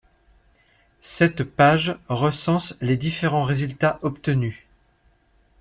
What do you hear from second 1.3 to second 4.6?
page recense les différents résultats obtenus.